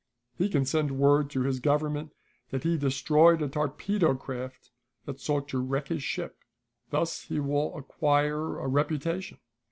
[0.35, 2.13] He can send word to his government
[2.49, 4.71] that he destroyed a torpedo craft
[5.05, 6.39] that sought to wreck his ship.
[6.89, 9.37] Thus he will acquire a reputation."